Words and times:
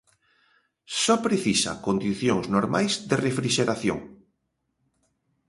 Só 1.03 1.15
precisa 1.27 1.71
condicións 1.87 2.45
normais 2.55 2.93
de 3.09 3.15
refrixeración. 3.25 3.99